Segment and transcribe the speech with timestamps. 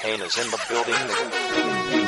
[0.00, 1.99] Kane is in the building.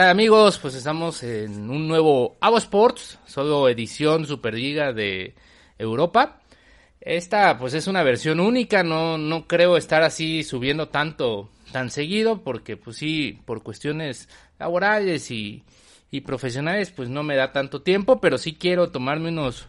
[0.00, 0.58] Tal amigos?
[0.58, 5.34] Pues estamos en un nuevo Avo Sports, solo edición Superliga de
[5.76, 6.40] Europa.
[7.02, 12.42] Esta pues es una versión única, no, no creo estar así subiendo tanto, tan seguido,
[12.42, 15.64] porque pues sí, por cuestiones laborales y,
[16.10, 19.66] y profesionales pues no me da tanto tiempo, pero sí quiero tomarme unos,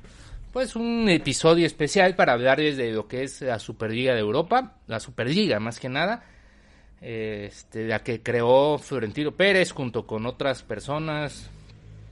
[0.54, 5.02] pues un episodio especial para hablarles de lo que es la Superliga de Europa, la
[5.02, 6.24] Superliga más que nada
[7.02, 11.50] este, la que creó Florentino Pérez junto con otras personas,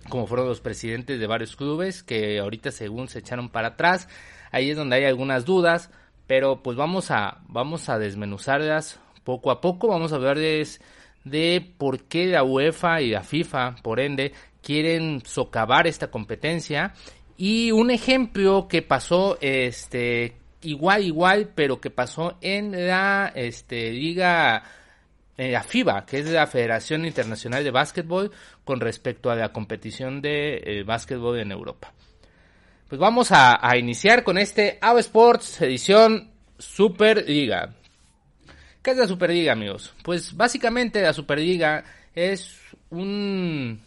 [0.09, 4.09] como fueron los presidentes de varios clubes, que ahorita según se echaron para atrás,
[4.51, 5.91] ahí es donde hay algunas dudas,
[6.25, 10.81] pero pues vamos a, vamos a desmenuzarlas poco a poco, vamos a hablarles
[11.23, 16.93] de por qué la UEFA y la FIFA, por ende, quieren socavar esta competencia.
[17.37, 24.63] Y un ejemplo que pasó este igual igual pero que pasó en la este liga
[25.39, 28.29] en la FIBA, que es la Federación Internacional de Básquetbol,
[28.65, 31.93] con respecto a la competición de eh, básquetbol en Europa.
[32.89, 37.73] Pues vamos a, a iniciar con este AO Sports edición Superliga.
[38.81, 39.93] ¿Qué es la Superliga, amigos?
[40.03, 43.79] Pues básicamente la Superliga es un...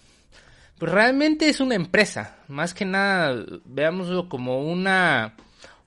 [0.79, 2.39] Pues realmente es una empresa.
[2.49, 5.35] Más que nada, veámoslo como una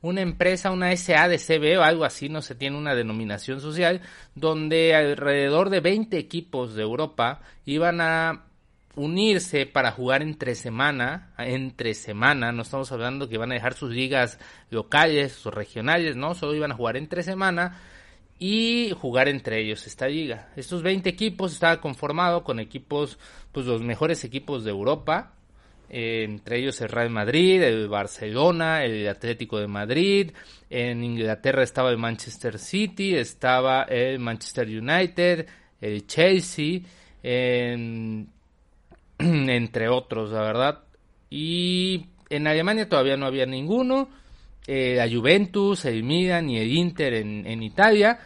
[0.06, 4.02] una empresa, una SADCB o algo así, no se tiene una denominación social,
[4.36, 8.46] donde alrededor de 20 equipos de Europa iban a
[8.96, 13.92] unirse para jugar entre semana, entre semana, no estamos hablando que iban a dejar sus
[13.92, 14.40] ligas
[14.70, 17.82] locales o regionales, no, solo iban a jugar entre semana
[18.38, 20.50] y jugar entre ellos esta liga.
[20.56, 23.18] Estos 20 equipos estaban conformados con equipos,
[23.52, 25.34] pues los mejores equipos de Europa,
[25.90, 30.32] entre ellos el Real Madrid, el Barcelona, el Atlético de Madrid,
[30.70, 35.48] en Inglaterra estaba el Manchester City, estaba el Manchester United,
[35.82, 36.82] el Chelsea,
[37.24, 38.30] en,
[39.20, 40.84] entre otros, la verdad.
[41.30, 44.10] Y en Alemania todavía no había ninguno,
[44.68, 48.20] eh, la Juventus, el Milan y el Inter en, en Italia.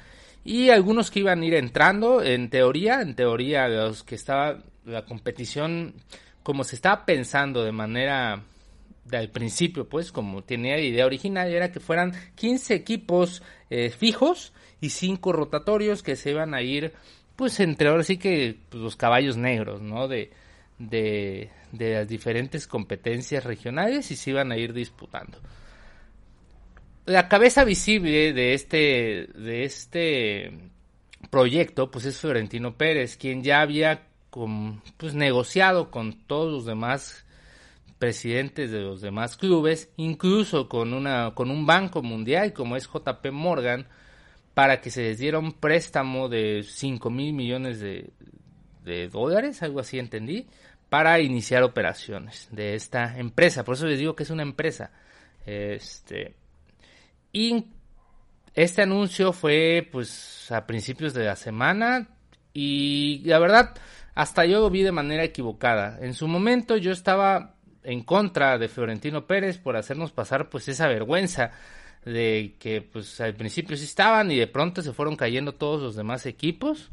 [0.45, 5.05] Y algunos que iban a ir entrando, en teoría, en teoría los que estaba la
[5.05, 5.93] competición
[6.43, 8.43] como se estaba pensando de manera
[9.09, 14.53] del principio, pues, como tenía la idea original, era que fueran 15 equipos eh, fijos
[14.81, 16.93] y 5 rotatorios que se iban a ir,
[17.35, 20.07] pues, entre ahora sí que pues, los caballos negros, ¿no?
[20.07, 20.31] De,
[20.77, 25.39] de, de las diferentes competencias regionales y se iban a ir disputando.
[27.05, 30.53] La cabeza visible de este, de este
[31.29, 37.25] proyecto, pues, es Florentino Pérez, quien ya había con, pues, negociado con todos los demás
[37.97, 43.31] presidentes de los demás clubes, incluso con, una, con un banco mundial como es JP
[43.31, 43.87] Morgan,
[44.53, 48.11] para que se les diera un préstamo de 5 mil millones de,
[48.83, 50.47] de dólares, algo así entendí,
[50.89, 53.63] para iniciar operaciones de esta empresa.
[53.63, 54.91] Por eso les digo que es una empresa.
[55.45, 56.35] Este,
[57.31, 57.65] y
[58.55, 62.09] este anuncio fue pues a principios de la semana
[62.53, 63.75] y la verdad
[64.15, 65.97] hasta yo lo vi de manera equivocada.
[66.01, 70.87] En su momento yo estaba en contra de Florentino Pérez por hacernos pasar pues esa
[70.87, 71.51] vergüenza
[72.05, 75.95] de que pues al principio sí estaban y de pronto se fueron cayendo todos los
[75.95, 76.89] demás equipos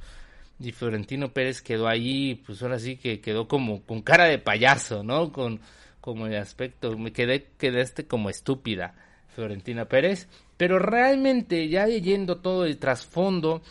[0.58, 5.02] y Florentino Pérez quedó ahí pues ahora sí que quedó como con cara de payaso,
[5.02, 5.32] ¿no?
[5.32, 5.60] Con
[6.00, 8.94] como el aspecto, me quedé quedé este como estúpida
[9.34, 13.62] Florentina Pérez, pero realmente ya leyendo todo el trasfondo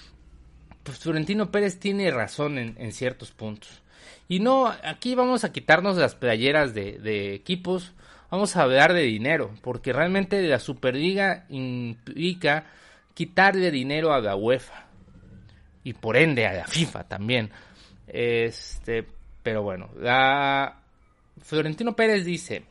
[0.86, 3.82] pues Florentino Pérez tiene razón en, ciertos puntos.
[4.28, 7.94] Y no, aquí vamos a quitarnos las playeras de, de, equipos,
[8.30, 12.68] vamos a hablar de dinero, porque realmente la Superliga implica
[13.16, 14.86] quitarle dinero a la UEFA
[15.84, 17.50] y por ende a la FIFA también.
[18.08, 19.08] Este,
[19.42, 20.82] pero bueno, la
[21.42, 22.64] Florentino Pérez dice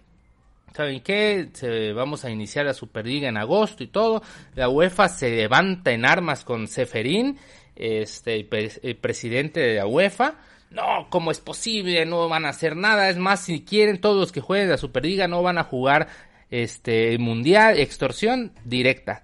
[0.75, 1.50] ¿saben qué?
[1.52, 4.22] Se, vamos a iniciar la Superliga en agosto y todo.
[4.55, 7.38] La UEFA se levanta en armas con Seferín,
[7.76, 8.49] este,
[8.82, 10.35] el presidente de la UEFA.
[10.71, 12.05] No, ¿cómo es posible?
[12.05, 13.09] No van a hacer nada.
[13.09, 16.09] Es más, si quieren todos los que jueguen la Superliga no van a jugar
[16.50, 19.23] este mundial, extorsión directa.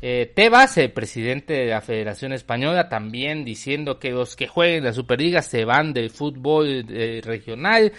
[0.00, 4.92] Eh, Tebas, el presidente de la Federación Española, también diciendo que los que jueguen la
[4.92, 7.92] Superliga se van del fútbol eh, regional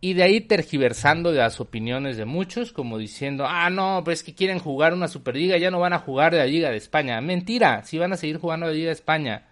[0.00, 4.60] y de ahí tergiversando las opiniones de muchos, como diciendo, ah, no, pues que quieren
[4.60, 7.20] jugar una Superliga, ya no van a jugar la Liga de España.
[7.20, 9.48] Mentira, si van a seguir jugando la Liga de España.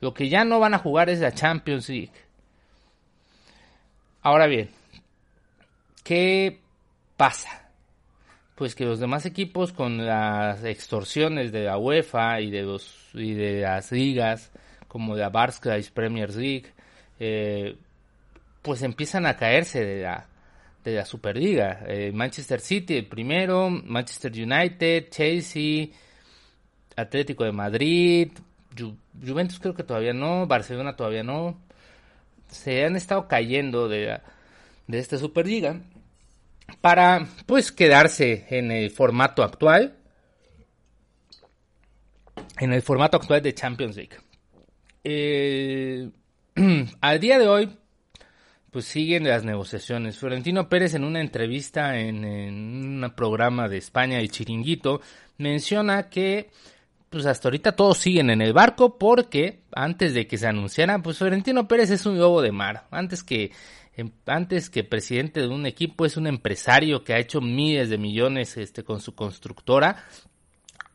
[0.00, 2.12] Lo que ya no van a jugar es la Champions League.
[4.20, 4.68] Ahora bien,
[6.04, 6.60] ¿qué
[7.16, 7.70] pasa?
[8.56, 13.32] Pues que los demás equipos con las extorsiones de la UEFA y de los y
[13.32, 14.50] de las ligas
[14.86, 16.72] como la Barclays Premier League
[17.20, 17.76] eh,
[18.68, 20.26] pues empiezan a caerse de la,
[20.84, 21.80] de la Superliga.
[21.86, 25.86] Eh, Manchester City el primero, Manchester United, Chelsea,
[26.94, 28.30] Atlético de Madrid,
[29.26, 31.58] Juventus creo que todavía no, Barcelona todavía no.
[32.48, 34.20] Se han estado cayendo de,
[34.86, 35.80] de esta Superliga
[36.82, 39.96] para pues quedarse en el formato actual.
[42.58, 44.18] En el formato actual de Champions League.
[45.04, 46.10] Eh,
[47.00, 47.78] al día de hoy,
[48.70, 50.18] pues siguen las negociaciones.
[50.18, 55.00] Florentino Pérez en una entrevista en, un programa de España, el Chiringuito,
[55.38, 56.50] menciona que
[57.08, 61.16] pues hasta ahorita todos siguen en el barco porque antes de que se anunciara, pues
[61.16, 62.86] Florentino Pérez es un lobo de mar.
[62.90, 63.50] Antes que
[63.96, 67.96] em, antes que presidente de un equipo es un empresario que ha hecho miles de
[67.96, 70.04] millones este con su constructora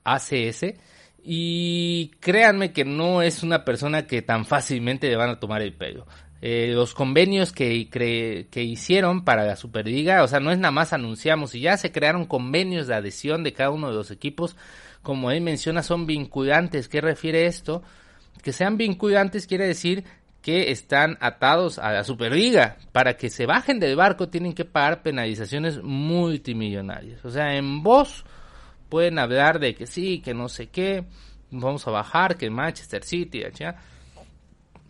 [0.04, 0.76] ACS
[1.24, 5.74] y créanme que no es una persona que tan fácilmente le van a tomar el
[5.74, 6.06] pelo.
[6.46, 10.92] Eh, los convenios que, que hicieron para la Superliga, o sea, no es nada más
[10.92, 14.58] anunciamos y ya se crearon convenios de adhesión de cada uno de los equipos,
[15.02, 16.90] como él menciona, son vinculantes.
[16.90, 17.82] ¿Qué refiere esto?
[18.42, 20.04] Que sean vinculantes quiere decir
[20.42, 22.76] que están atados a la Superliga.
[22.92, 27.24] Para que se bajen del barco tienen que pagar penalizaciones multimillonarias.
[27.24, 28.26] O sea, en voz
[28.90, 31.06] pueden hablar de que sí, que no sé qué,
[31.52, 33.78] vamos a bajar, que Manchester City, ya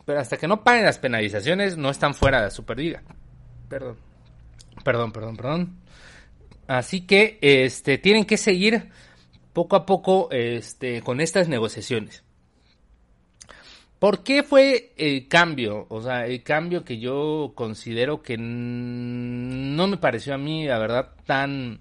[0.05, 3.03] pero hasta que no paguen las penalizaciones, no están fuera de la Superliga.
[3.69, 3.97] Perdón.
[4.83, 5.77] Perdón, perdón, perdón.
[6.67, 8.89] Así que este tienen que seguir
[9.53, 12.23] poco a poco este, con estas negociaciones.
[13.99, 15.85] ¿Por qué fue el cambio?
[15.89, 21.11] O sea, el cambio que yo considero que no me pareció a mí, la verdad,
[21.25, 21.79] tan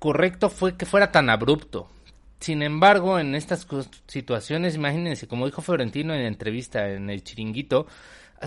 [0.00, 1.88] correcto fue que fuera tan abrupto.
[2.40, 3.66] Sin embargo, en estas
[4.06, 7.86] situaciones, imagínense, como dijo Florentino en la entrevista en el chiringuito,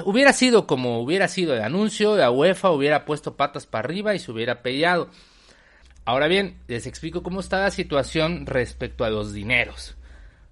[0.05, 4.19] hubiera sido como hubiera sido el anuncio, la UEFA hubiera puesto patas para arriba y
[4.19, 5.09] se hubiera peleado.
[6.05, 9.95] Ahora bien, les explico cómo está la situación respecto a los dineros.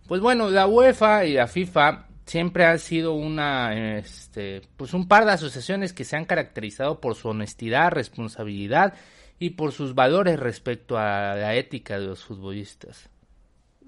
[0.08, 5.26] Pues bueno, la UEFA y la FIFA siempre han sido una, este, pues un par
[5.26, 8.94] de asociaciones que se han caracterizado por su honestidad, responsabilidad
[9.40, 13.10] y por sus valores respecto a la ética de los futbolistas.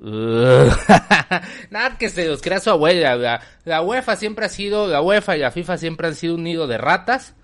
[1.70, 3.40] Nada que se los crea su abuela.
[3.66, 6.68] La, UEFA siempre ha sido, la UEFA y la FIFA siempre han sido un nido
[6.68, 7.36] de ratas.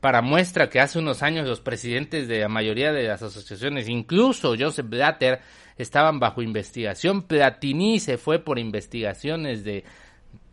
[0.00, 4.54] Para muestra que hace unos años los presidentes de la mayoría de las asociaciones, incluso
[4.58, 5.40] Joseph Blatter,
[5.78, 7.22] estaban bajo investigación.
[7.22, 9.84] Platini se fue por investigaciones de,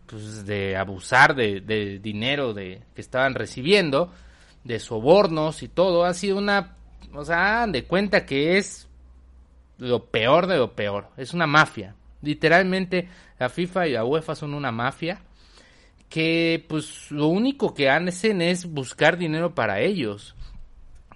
[0.06, 4.14] pues, de abusar de, de dinero de, que estaban recibiendo,
[4.64, 6.06] de sobornos y todo.
[6.06, 6.78] Ha sido una,
[7.12, 8.89] o sea, de cuenta que es
[9.80, 11.10] lo peor de lo peor.
[11.18, 11.96] Es una mafia.
[12.22, 13.10] Literalmente
[13.40, 15.22] la FIFA y la UEFA son una mafia
[16.10, 20.36] que pues lo único que hacen es buscar dinero para ellos.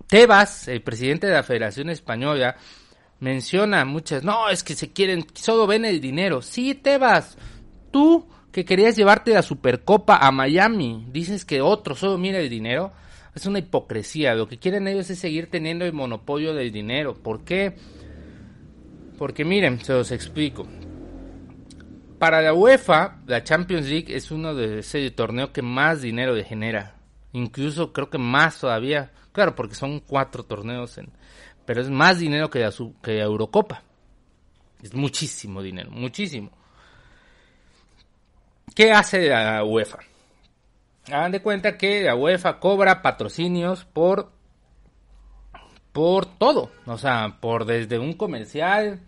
[0.08, 2.55] Tebas, el presidente de la Federación Española,
[3.20, 6.41] menciona muchas, no, es que se quieren, solo ven el dinero.
[6.41, 7.38] Sí, Tebas,
[7.91, 12.91] tú que querías llevarte la Supercopa a Miami, dices que otro solo mira el dinero.
[13.34, 17.15] Es una hipocresía, lo que quieren ellos es seguir teniendo el monopolio del dinero.
[17.15, 17.75] ¿Por qué?
[19.17, 20.67] Porque miren, se los explico.
[22.20, 26.96] Para la UEFA, la Champions League es uno de ese torneo que más dinero genera.
[27.34, 29.12] Incluso creo que más todavía.
[29.32, 31.12] Claro, porque son cuatro torneos, en,
[31.65, 33.84] pero es más dinero que la, que la Eurocopa.
[34.82, 36.51] Es muchísimo dinero, muchísimo.
[38.75, 40.00] ¿Qué hace la UEFA?
[41.08, 44.33] Hagan de cuenta que la UEFA cobra patrocinios por
[45.94, 49.00] por todo, o sea, por desde un comercial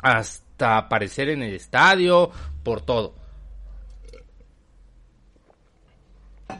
[0.00, 2.30] hasta aparecer en el estadio,
[2.64, 3.14] por todo.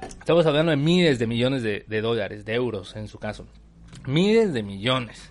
[0.06, 3.46] Estamos hablando de miles de millones de, dólares, de euros en su caso.
[4.06, 5.30] Miles de millones.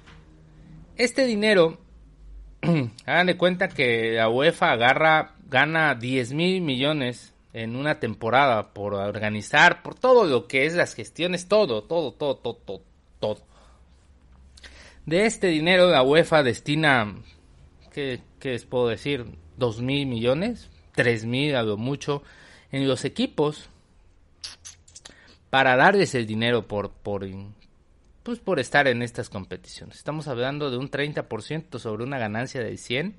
[0.96, 1.78] Este dinero,
[3.06, 8.96] hagan de cuenta que la UEFA agarra, gana 10 mil millones en una temporada por
[8.96, 12.82] organizar, por todo lo que es las gestiones, todo, todo, todo, todo, todo.
[13.20, 13.57] todo.
[15.08, 17.16] De este dinero la UEFA destina,
[17.94, 19.26] ¿qué, les puedo decir?
[19.58, 20.70] ¿2 mil millones?
[20.98, 22.24] ¿3 mil a lo mucho?
[22.74, 23.70] En los equipos
[25.50, 27.26] para darles el dinero por, por,
[28.22, 29.96] pues por estar en estas competiciones.
[29.96, 33.16] Estamos hablando de un 30% sobre una ganancia de 100.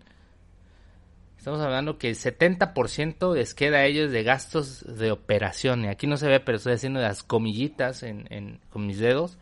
[1.38, 5.87] Estamos hablando que el 70% les queda a ellos de gastos de operación.
[5.87, 9.38] Y aquí no se ve, pero estoy haciendo las comillitas en, con mis dedos.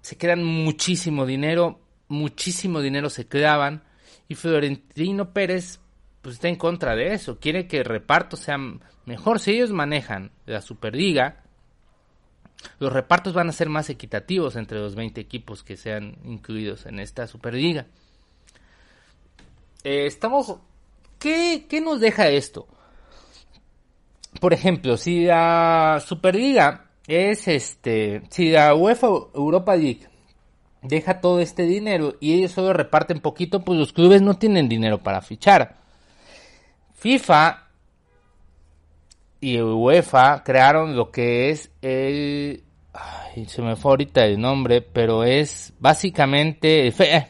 [0.00, 3.82] Se quedan muchísimo dinero, muchísimo dinero se quedaban.
[4.28, 5.80] Y Florentino Pérez
[6.22, 7.38] pues está en contra de eso.
[7.38, 8.58] Quiere que el reparto sea
[9.06, 9.40] mejor.
[9.40, 11.42] Si ellos manejan la Superliga,
[12.78, 17.00] los repartos van a ser más equitativos entre los 20 equipos que sean incluidos en
[17.00, 17.86] esta Superliga.
[19.82, 20.56] Eh, estamos.
[21.18, 22.66] ¿qué, ¿Qué nos deja esto?
[24.40, 28.22] Por ejemplo, si la Superliga es este.
[28.30, 30.06] Si la UEFA Europa League
[30.82, 35.02] deja todo este dinero y ellos solo reparten poquito, pues los clubes no tienen dinero
[35.02, 35.76] para fichar.
[36.94, 37.68] FIFA
[39.40, 42.62] y UEFA crearon lo que es el...
[42.92, 46.86] Ay, se me fue ahorita el nombre, pero es básicamente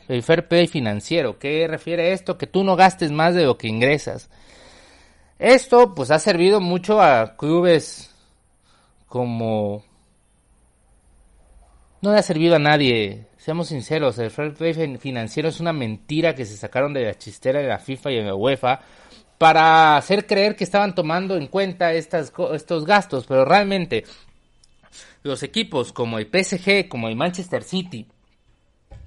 [0.09, 1.39] el, fair play financiero.
[1.39, 2.39] ¿Qué refiere esto?
[2.39, 4.31] Que tú no gastes más de lo que ingresas.
[5.39, 8.10] Esto pues ha servido mucho a clubes
[9.11, 9.85] como...
[12.01, 16.35] No le ha servido a nadie, seamos sinceros, el fair play financiero es una mentira
[16.35, 18.81] que se sacaron de la chistera de la FIFA y de la UEFA
[19.37, 24.05] para hacer creer que estaban tomando en cuenta estas, estos gastos, pero realmente
[25.23, 28.07] los equipos como el PSG, como el Manchester City,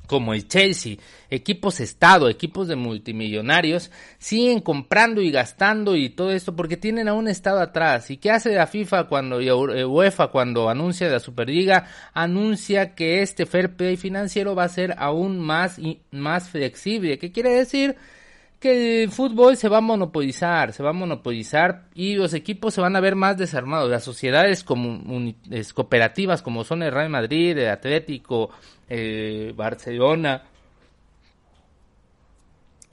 [0.07, 0.97] como el Chelsea,
[1.29, 7.13] equipos Estado, equipos de multimillonarios, siguen comprando y gastando y todo esto porque tienen a
[7.13, 8.11] un Estado atrás.
[8.11, 11.87] ¿Y qué hace la FIFA cuando y UEFA cuando anuncia la Superliga?
[12.13, 15.79] Anuncia que este fair financiero va a ser aún más,
[16.11, 17.17] más flexible.
[17.17, 17.95] ¿Qué quiere decir?
[18.63, 22.79] Que el fútbol se va a monopolizar, se va a monopolizar y los equipos se
[22.79, 23.91] van a ver más desarmados.
[23.91, 28.51] Las sociedades cooperativas como son el Real Madrid, el Atlético,
[28.87, 30.43] eh, Barcelona,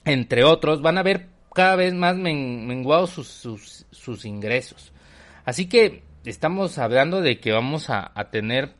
[0.03, 4.91] entre otros, van a ver cada vez más menguados sus, sus, ingresos.
[5.45, 8.73] Así que estamos hablando de que vamos a, a tener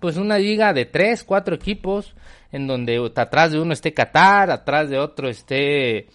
[0.00, 2.16] pues una liga de tres, cuatro equipos
[2.50, 6.08] en donde atrás de uno esté Qatar, atrás de otro esté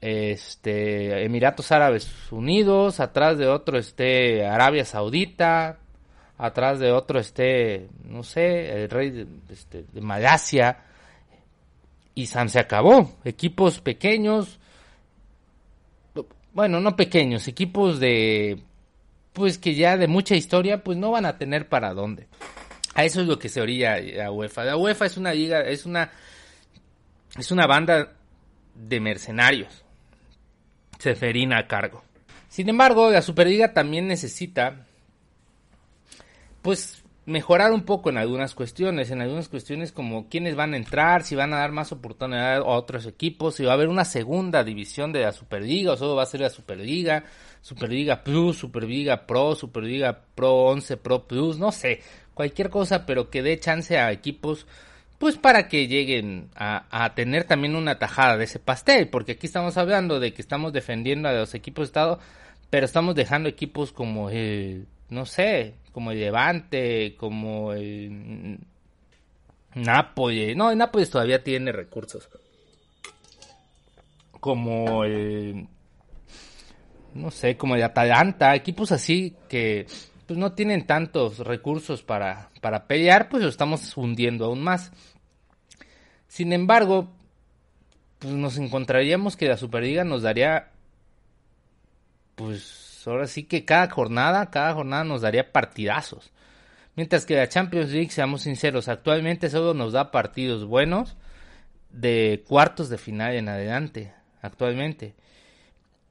[0.00, 5.78] este Emiratos Árabes Unidos, atrás de otro esté Arabia Saudita,
[6.38, 10.84] atrás de otro esté, no sé, el rey de, este, de Malasia,
[12.14, 13.12] y San se acabó.
[13.24, 14.58] Equipos pequeños,
[16.52, 18.62] bueno, no pequeños, equipos de,
[19.32, 22.28] pues que ya de mucha historia, pues no van a tener para dónde.
[22.94, 24.64] A eso es lo que se orilla la UEFA.
[24.64, 26.10] La UEFA es una liga, es una,
[27.38, 28.12] es una banda
[28.74, 29.85] de mercenarios
[30.98, 32.02] Seferina a cargo.
[32.48, 34.86] Sin embargo, la Superliga también necesita,
[36.62, 41.24] pues, mejorar un poco en algunas cuestiones, en algunas cuestiones como quiénes van a entrar,
[41.24, 44.62] si van a dar más oportunidad a otros equipos, si va a haber una segunda
[44.62, 47.24] división de la Superliga o solo va a ser la Superliga,
[47.60, 52.00] Superliga Plus, Superliga Pro, Superliga Pro 11, Pro Plus, no sé,
[52.32, 54.66] cualquier cosa, pero que dé chance a equipos
[55.18, 59.76] pues para que lleguen a, tener también una tajada de ese pastel, porque aquí estamos
[59.76, 62.18] hablando de que estamos defendiendo a los equipos de Estado,
[62.68, 68.58] pero estamos dejando equipos como el, no sé, como el Levante, como el
[69.74, 72.28] Nápoles, no, el Nápoles todavía tiene recursos,
[74.38, 75.66] como el,
[77.14, 79.86] no sé, como el Atalanta, equipos así que
[80.26, 84.92] pues no tienen tantos recursos para, para pelear, pues lo estamos hundiendo aún más.
[86.26, 87.08] Sin embargo,
[88.18, 90.72] pues nos encontraríamos que la Superliga nos daría,
[92.34, 96.32] pues ahora sí que cada jornada, cada jornada nos daría partidazos.
[96.96, 101.16] Mientras que la Champions League, seamos sinceros, actualmente solo nos da partidos buenos
[101.90, 105.14] de cuartos de final en adelante, actualmente.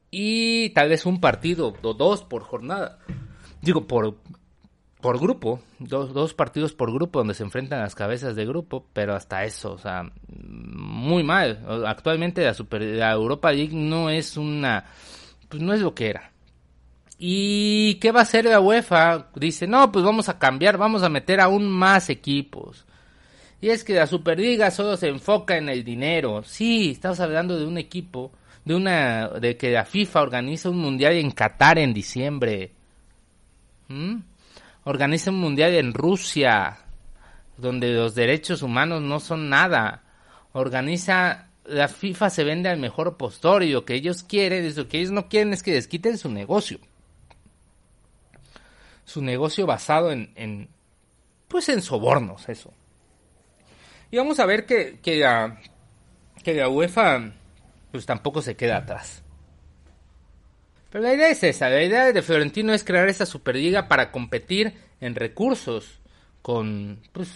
[0.10, 3.00] Y tal vez un partido o dos por jornada
[3.65, 4.15] digo, por,
[5.01, 9.13] por grupo, dos, dos partidos por grupo donde se enfrentan las cabezas de grupo, pero
[9.13, 11.65] hasta eso, o sea, muy mal.
[11.86, 14.86] Actualmente la, Super, la Europa League no es una,
[15.50, 16.31] pues no es lo que era.
[17.17, 19.27] ¿Y qué va a hacer la UEFA?
[19.36, 22.86] Dice, no, pues vamos a cambiar, vamos a meter aún más equipos.
[23.62, 26.43] Y es que la Superliga solo se enfoca en el dinero.
[26.43, 28.31] Sí, estamos hablando de un equipo,
[28.65, 32.75] de una, de que la FIFA organiza un mundial en Qatar en diciembre.
[33.87, 34.17] ¿Mm?
[34.83, 36.77] Organiza un mundial en Rusia,
[37.57, 40.03] donde los derechos humanos no son nada.
[40.53, 44.99] Organiza, la FIFA se vende al mejor postor y lo que ellos quieren, lo que
[44.99, 46.79] ellos no quieren es que les quiten su negocio.
[49.05, 50.69] Su negocio basado en, en
[51.47, 52.73] pues en sobornos, eso.
[54.11, 55.59] Y vamos a ver que, que, la,
[56.43, 57.33] que la UEFA
[57.91, 59.25] pues tampoco se queda atrás.
[60.95, 64.75] Pero la idea es esa, la idea de Florentino es crear esta Superliga para competir
[65.01, 65.99] en recursos
[66.41, 67.29] con, pues,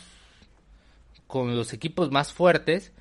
[1.27, 2.93] con los equipos más fuertes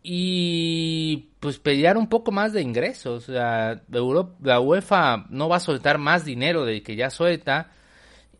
[0.00, 3.28] y pues pelear un poco más de ingresos.
[3.28, 7.72] La, Europa, la UEFA no va a soltar más dinero del que ya suelta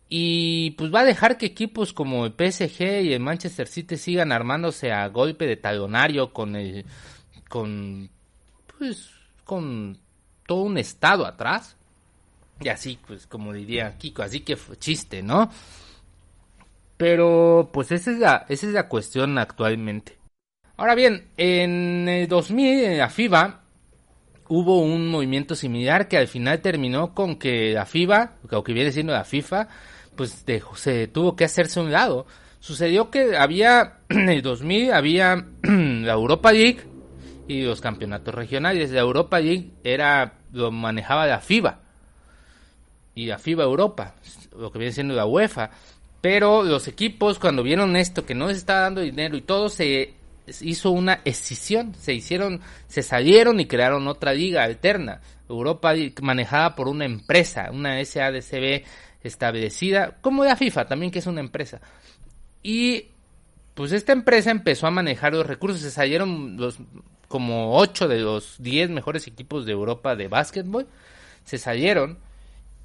[0.08, 4.30] y pues va a dejar que equipos como el PSG y el Manchester City sigan
[4.30, 6.84] armándose a golpe de talonario con el
[7.48, 8.08] con
[8.78, 9.10] pues
[9.42, 9.98] con
[10.46, 11.76] todo un estado atrás.
[12.60, 15.50] Y así, pues como diría Kiko, así que fue chiste, ¿no?
[16.96, 20.18] Pero pues esa es la, esa es la cuestión actualmente.
[20.76, 23.62] Ahora bien, en el 2000 en la FIBA
[24.48, 28.92] hubo un movimiento similar que al final terminó con que la FIBA, o que viene
[28.92, 29.68] siendo la FIFA,
[30.14, 30.44] pues
[30.76, 32.26] se tuvo que hacerse un lado.
[32.60, 36.82] Sucedió que había, en el 2000 había la Europa League
[37.52, 38.90] y los campeonatos regionales.
[38.90, 41.80] La Europa League era, lo manejaba la FIBA
[43.14, 44.14] y la FIBA Europa,
[44.56, 45.70] lo que viene siendo la UEFA.
[46.20, 50.14] Pero los equipos cuando vieron esto, que no les estaba dando dinero y todo, se
[50.60, 55.20] hizo una escisión, se hicieron, se salieron y crearon otra liga alterna.
[55.48, 55.92] Europa
[56.22, 58.84] manejada por una empresa, una SADCB
[59.22, 61.80] establecida, como la FIFA también que es una empresa.
[62.62, 63.08] Y
[63.74, 66.78] pues esta empresa empezó a manejar los recursos, se salieron los
[67.32, 70.86] como 8 de los 10 mejores equipos de Europa de básquetbol,
[71.44, 72.18] se salieron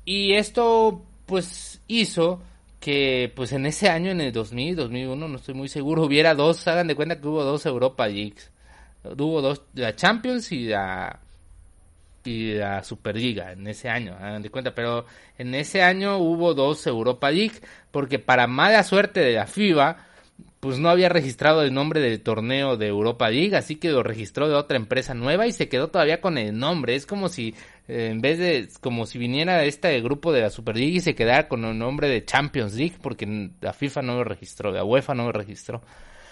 [0.06, 2.42] y esto pues hizo
[2.79, 6.66] que pues en ese año, en el 2000, 2001, no estoy muy seguro, hubiera dos,
[6.66, 8.50] hagan de cuenta que hubo dos Europa Leagues.
[9.03, 11.20] Hubo dos, la Champions y la
[12.24, 15.05] y la Superliga en ese año, hagan de cuenta, pero
[15.38, 17.60] en ese año hubo dos Europa League,
[17.92, 20.06] porque para mala suerte de la FIBA,
[20.68, 24.50] pues no había registrado el nombre del torneo de Europa League, así que lo registró
[24.50, 26.94] de otra empresa nueva y se quedó todavía con el nombre.
[26.96, 27.56] Es como si,
[27.88, 31.16] eh, en vez de, como si viniera este grupo de la Super League y se
[31.16, 35.14] quedara con el nombre de Champions League, porque la FIFA no lo registró, la UEFA
[35.16, 35.82] no lo registró.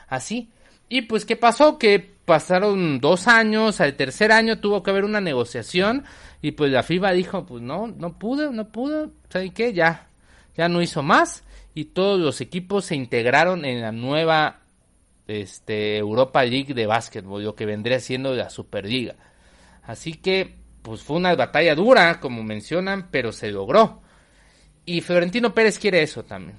[0.09, 0.49] Así.
[0.89, 1.77] Y pues, ¿qué pasó?
[1.77, 6.03] Que pasaron dos años, al tercer año tuvo que haber una negociación
[6.41, 9.71] y pues la FIFA dijo, pues no, no pude, no pude, ¿saben qué?
[9.71, 10.09] Ya,
[10.57, 11.44] ya no hizo más
[11.75, 14.61] y todos los equipos se integraron en la nueva
[15.27, 19.15] este, Europa League de básquetbol, lo que vendría siendo la Superliga.
[19.83, 24.01] Así que, pues fue una batalla dura, como mencionan, pero se logró.
[24.85, 26.57] Y Florentino Pérez quiere eso también.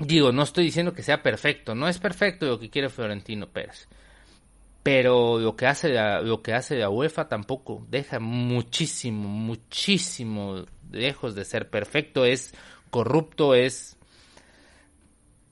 [0.00, 3.88] Digo, no estoy diciendo que sea perfecto, no es perfecto lo que quiere Florentino Pérez.
[4.82, 11.36] Pero lo que hace la, lo que hace la UEFA tampoco deja muchísimo, muchísimo lejos
[11.36, 12.54] de ser perfecto, es
[12.90, 13.95] corrupto, es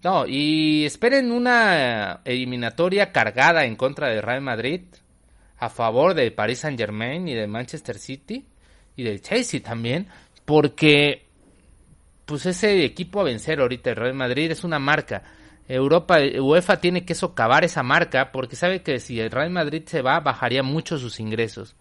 [0.04, 4.82] no, y esperen una eliminatoria cargada en contra de Real Madrid,
[5.58, 8.44] a favor de Paris Saint Germain y de Manchester City
[8.96, 10.08] y del Chelsea también,
[10.44, 11.24] porque
[12.26, 15.22] pues ese equipo a vencer ahorita el Real Madrid es una marca.
[15.66, 20.02] Europa, UEFA tiene que socavar esa marca porque sabe que si el Real Madrid se
[20.02, 21.76] va, bajaría mucho sus ingresos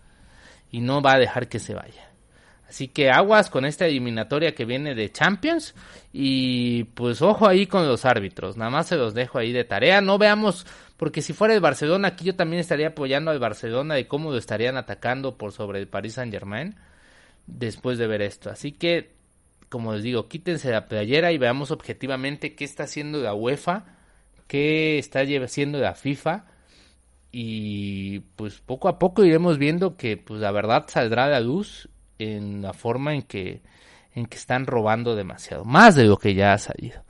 [0.72, 2.13] y no va a dejar que se vaya.
[2.74, 5.76] Así que aguas con esta eliminatoria que viene de Champions
[6.12, 8.58] y pues ojo ahí con los árbitros.
[8.58, 10.02] Nada más se los dejo ahí de tarea.
[10.02, 10.66] No veamos,
[10.98, 14.40] porque si fuera el Barcelona, aquí yo también estaría apoyando al Barcelona de cómo lo
[14.40, 16.74] estarían atacando por sobre el Paris Saint Germain
[17.46, 18.50] después de ver esto.
[18.50, 19.12] Así que
[19.70, 23.86] como les digo, quítense la playera y veamos objetivamente qué está haciendo la UEFA,
[24.48, 26.46] qué está haciendo la FIFA
[27.32, 31.88] y pues poco a poco iremos viendo que pues la verdad saldrá a la luz
[32.24, 33.62] en la forma en que
[34.16, 37.04] en que están robando demasiado, más de lo que ya ha salido.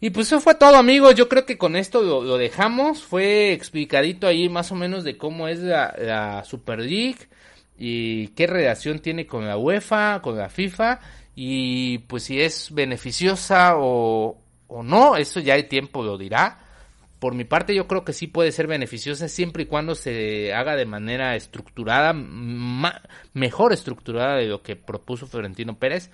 [0.00, 4.26] Y pues eso fue todo amigos, yo creo que con esto lo, dejamos, fue explicadito
[4.26, 7.28] ahí más o menos de cómo es la, la Super League
[7.78, 11.00] y qué relación tiene con la UEFA, con la FIFA
[11.34, 16.65] y pues si es beneficiosa o, o no, eso ya el tiempo lo dirá.
[17.18, 20.76] Por mi parte yo creo que sí puede ser beneficiosa siempre y cuando se haga
[20.76, 26.10] de manera estructurada, mejor estructurada de lo que propuso Florentino Pérez.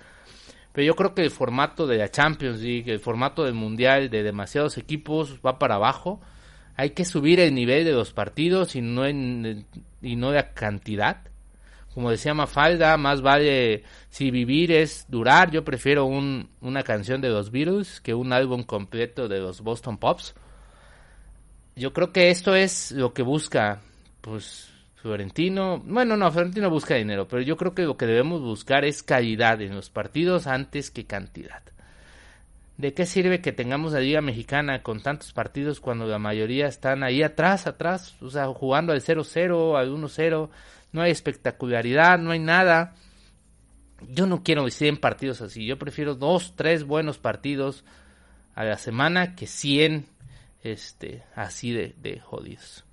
[0.71, 4.23] Pero yo creo que el formato de la Champions League, el formato del Mundial de
[4.23, 6.19] demasiados equipos va para abajo.
[6.75, 9.67] Hay que subir el nivel de los partidos y no, en,
[10.01, 11.21] y no de cantidad.
[11.93, 15.51] Como decía Mafalda, más vale si vivir es durar.
[15.51, 19.99] Yo prefiero un, una canción de los Beatles que un álbum completo de los Boston
[19.99, 20.33] Pops.
[21.75, 23.81] Yo creo que esto es lo que busca,
[24.21, 28.85] pues, Florentino, bueno, no, Florentino busca dinero, pero yo creo que lo que debemos buscar
[28.85, 31.63] es calidad en los partidos antes que cantidad.
[32.77, 37.03] ¿De qué sirve que tengamos la Liga Mexicana con tantos partidos cuando la mayoría están
[37.03, 40.49] ahí atrás, atrás, o sea, jugando al 0-0, al 1-0,
[40.91, 42.95] no hay espectacularidad, no hay nada.
[44.09, 47.83] Yo no quiero 100 partidos así, yo prefiero dos, tres buenos partidos
[48.55, 50.12] a la semana que 100
[50.63, 52.85] este, así de, de jodidos.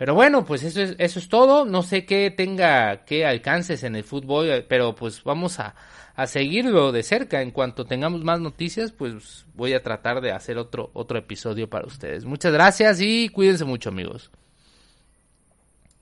[0.00, 1.66] Pero bueno, pues eso es, eso es todo.
[1.66, 5.74] No sé qué tenga, qué alcances en el fútbol, eh, pero pues vamos a,
[6.14, 7.42] a seguirlo de cerca.
[7.42, 11.86] En cuanto tengamos más noticias, pues voy a tratar de hacer otro, otro episodio para
[11.86, 12.24] ustedes.
[12.24, 14.30] Muchas gracias y cuídense mucho amigos.